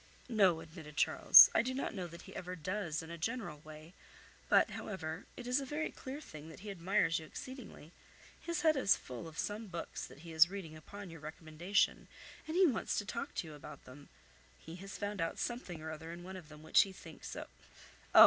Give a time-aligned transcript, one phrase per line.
[0.29, 3.93] "No," admitted Charles, "I do not know that he ever does, in a general way;
[4.49, 7.91] but however, it is a very clear thing that he admires you exceedingly.
[8.39, 12.07] His head is full of some books that he is reading upon your recommendation,
[12.47, 14.09] and he wants to talk to you about them;
[14.57, 17.45] he has found out something or other in one of them which he thinks—oh!